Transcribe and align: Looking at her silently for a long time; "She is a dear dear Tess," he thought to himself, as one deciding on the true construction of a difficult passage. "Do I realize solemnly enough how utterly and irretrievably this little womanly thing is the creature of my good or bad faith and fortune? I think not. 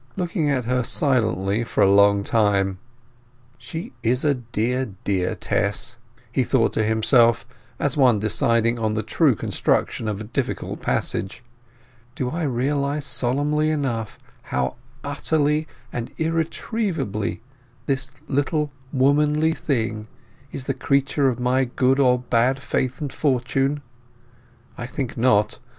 Looking 0.17 0.49
at 0.49 0.65
her 0.65 0.81
silently 0.81 1.63
for 1.63 1.81
a 1.81 1.91
long 1.91 2.23
time; 2.23 2.79
"She 3.59 3.93
is 4.01 4.25
a 4.25 4.33
dear 4.33 4.89
dear 5.03 5.35
Tess," 5.35 5.97
he 6.31 6.43
thought 6.43 6.73
to 6.73 6.83
himself, 6.83 7.45
as 7.79 7.95
one 7.95 8.17
deciding 8.17 8.79
on 8.79 8.95
the 8.95 9.03
true 9.03 9.35
construction 9.35 10.07
of 10.07 10.19
a 10.19 10.23
difficult 10.23 10.81
passage. 10.81 11.43
"Do 12.15 12.31
I 12.31 12.41
realize 12.45 13.05
solemnly 13.05 13.69
enough 13.69 14.17
how 14.41 14.75
utterly 15.03 15.67
and 15.93 16.09
irretrievably 16.17 17.43
this 17.85 18.09
little 18.27 18.71
womanly 18.91 19.53
thing 19.53 20.07
is 20.51 20.65
the 20.65 20.73
creature 20.73 21.27
of 21.29 21.39
my 21.39 21.63
good 21.65 21.99
or 21.99 22.17
bad 22.17 22.57
faith 22.63 23.01
and 23.01 23.13
fortune? 23.13 23.83
I 24.79 24.87
think 24.87 25.15
not. 25.15 25.59